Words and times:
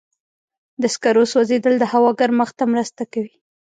د 0.81 0.83
سکرو 0.93 1.23
سوځېدل 1.31 1.75
د 1.79 1.83
هوا 1.91 2.11
ګرمښت 2.19 2.55
ته 2.59 2.65
مرسته 2.73 3.03
کوي. 3.13 3.35